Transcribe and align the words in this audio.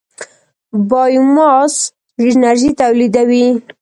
بایوماس 0.89 1.75
انرژي 2.21 2.69
تولیدوي. 2.79 3.45